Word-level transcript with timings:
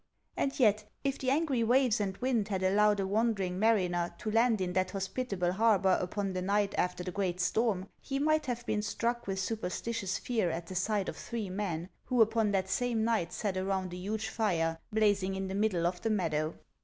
And 0.35 0.59
yet, 0.59 0.85
if 1.03 1.19
the 1.19 1.29
angry 1.29 1.63
waves 1.63 1.99
and 2.01 2.17
wind 2.17 2.47
had 2.47 2.63
allowed 2.63 2.99
a 2.99 3.05
wandering 3.05 3.59
mariner 3.59 4.11
to 4.17 4.31
land 4.31 4.59
in 4.59 4.73
that 4.73 4.89
hospitable 4.89 5.51
harbor 5.51 5.95
upon 6.01 6.33
the 6.33 6.41
night 6.41 6.73
after 6.75 7.03
the 7.03 7.11
great 7.11 7.39
storm, 7.39 7.87
he 7.99 8.17
might 8.17 8.47
have 8.47 8.65
been 8.65 8.81
struck 8.81 9.27
with 9.27 9.39
superstitious 9.39 10.17
fear 10.17 10.49
at 10.49 10.65
the 10.65 10.73
sight 10.73 11.07
of 11.07 11.17
three 11.17 11.51
men, 11.51 11.87
who 12.05 12.19
upon 12.23 12.49
that 12.49 12.67
same 12.67 13.03
night 13.03 13.31
sat 13.31 13.55
around 13.55 13.93
a 13.93 13.97
hnge 13.97 14.27
fire, 14.27 14.79
blazing 14.91 15.35
in 15.35 15.47
the 15.49 15.53
middle 15.53 15.85
of 15.85 16.01
the 16.01 16.09
meadow. 16.09 16.55